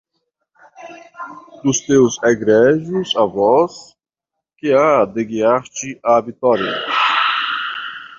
Dos 1.65 1.81
teus 1.81 2.13
egrégios 2.23 3.15
avós, 3.15 3.77
que 4.57 4.73
há 4.73 5.05
de 5.05 5.23
guiar-te 5.23 5.99
à 6.03 6.19
vitória! 6.19 6.75